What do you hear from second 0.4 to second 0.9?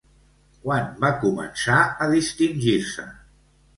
Quan